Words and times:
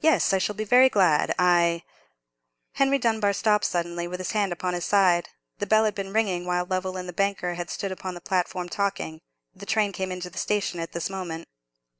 "Yes, 0.00 0.32
I 0.32 0.38
shall 0.38 0.56
be 0.56 0.64
very 0.64 0.88
glad; 0.88 1.32
I——" 1.38 1.84
Henry 2.72 2.98
Dunbar 2.98 3.32
stopped 3.32 3.64
suddenly, 3.64 4.08
with 4.08 4.18
his 4.18 4.32
hand 4.32 4.50
upon 4.50 4.74
his 4.74 4.84
side. 4.84 5.28
The 5.60 5.68
bell 5.68 5.84
had 5.84 5.94
been 5.94 6.12
ringing 6.12 6.46
while 6.46 6.66
Lovell 6.66 6.96
and 6.96 7.08
the 7.08 7.12
banker 7.12 7.54
had 7.54 7.70
stood 7.70 7.92
upon 7.92 8.14
the 8.14 8.20
platform 8.20 8.68
talking. 8.68 9.20
The 9.54 9.64
train 9.64 9.92
came 9.92 10.10
into 10.10 10.30
the 10.30 10.36
station 10.38 10.80
at 10.80 10.90
this 10.90 11.08
moment. 11.08 11.46